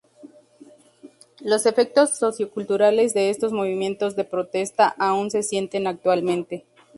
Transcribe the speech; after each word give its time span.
Los 1.41 1.67
efectos 1.67 2.17
socioculturales 2.17 3.13
de 3.13 3.29
estos 3.29 3.53
movimientos 3.53 4.15
de 4.15 4.23
protesta 4.23 4.95
aún 4.97 5.29
se 5.29 5.43
sienten 5.43 5.85
actualmente. 5.85 6.65